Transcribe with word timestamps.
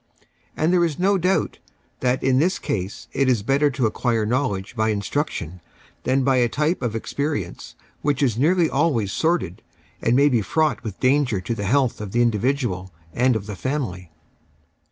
And 0.57 0.73
there 0.73 0.83
is 0.83 0.97
no 0.97 1.19
doubt 1.19 1.59
that 1.99 2.23
in 2.23 2.39
this 2.39 2.57
case 2.57 3.07
it 3.13 3.29
is 3.29 3.43
better 3.43 3.69
to 3.69 3.85
acquire 3.85 4.25
knowledge 4.25 4.75
by 4.75 4.89
instruction 4.89 5.61
than 6.05 6.23
by 6.23 6.37
a 6.37 6.49
type 6.49 6.81
of 6.81 6.95
experience 6.95 7.75
which 8.01 8.23
is 8.23 8.35
nearly 8.35 8.67
always 8.67 9.11
sordid 9.11 9.61
and 10.01 10.15
may 10.15 10.27
be 10.27 10.41
fraught 10.41 10.83
with 10.83 10.99
danger 10.99 11.39
to 11.41 11.53
the 11.53 11.65
health 11.65 12.01
of 12.01 12.13
the 12.13 12.21
indi 12.23 12.39
vidual 12.39 12.89
and 13.13 13.35
of 13.35 13.45
the 13.45 13.55
family. 13.55 14.09